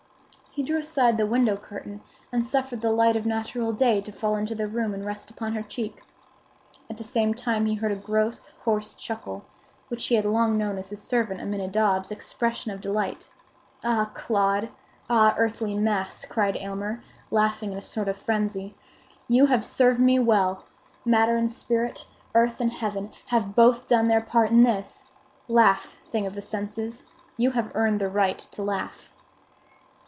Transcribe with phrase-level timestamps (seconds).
[0.53, 4.35] He drew aside the window curtain and suffered the light of natural day to fall
[4.35, 6.03] into the room and rest upon her cheek.
[6.89, 9.45] At the same time he heard a gross, hoarse chuckle,
[9.87, 13.29] which he had long known as his servant Aminadab's expression of delight.
[13.81, 14.67] "Ah, clod!
[15.09, 18.75] ah, earthly mass!" cried Aylmer, laughing in a sort of frenzy,
[19.29, 20.65] "you have served me well!
[21.05, 25.05] Matter and spirit—earth and heaven—have both done their part in this!
[25.47, 27.03] Laugh, thing of the senses!
[27.37, 29.07] You have earned the right to laugh."